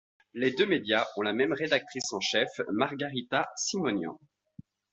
Les 0.33 0.49
deux 0.51 0.65
média 0.65 1.07
ont 1.15 1.21
la 1.21 1.31
même 1.31 1.53
rédactrice 1.53 2.11
en 2.11 2.19
chef, 2.19 2.49
Margarita 2.71 3.49
Simonian. 3.55 4.19